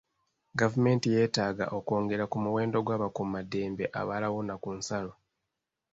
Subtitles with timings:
[0.59, 5.13] Gavumenti yeetaaga okwongera ku muwendo gw'abakuumaddembe abalawuna ku nsalo.